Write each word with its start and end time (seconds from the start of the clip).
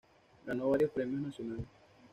Ganó 0.47 0.71
varios 0.71 0.89
premios 0.89 1.21
nacionales. 1.21 1.65